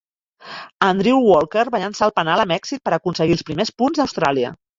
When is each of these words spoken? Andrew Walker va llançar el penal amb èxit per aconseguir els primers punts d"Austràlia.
Andrew 0.85 1.19
Walker 1.31 1.65
va 1.75 1.81
llançar 1.83 2.07
el 2.07 2.15
penal 2.21 2.43
amb 2.45 2.55
èxit 2.57 2.83
per 2.89 2.95
aconseguir 2.99 3.37
els 3.39 3.47
primers 3.53 3.73
punts 3.85 4.01
d"Austràlia. 4.03 4.57